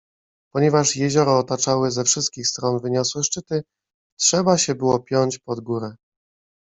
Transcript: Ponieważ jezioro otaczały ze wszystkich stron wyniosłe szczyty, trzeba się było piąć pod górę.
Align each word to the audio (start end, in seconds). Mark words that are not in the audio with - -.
Ponieważ 0.53 0.95
jezioro 0.95 1.39
otaczały 1.39 1.91
ze 1.91 2.03
wszystkich 2.03 2.47
stron 2.47 2.79
wyniosłe 2.79 3.23
szczyty, 3.23 3.63
trzeba 4.19 4.57
się 4.57 4.75
było 4.75 4.99
piąć 4.99 5.39
pod 5.39 5.59
górę. 5.59 5.95